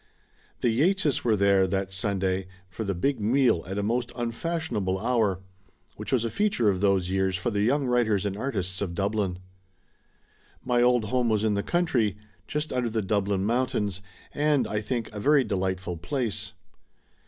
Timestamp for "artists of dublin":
8.35-9.37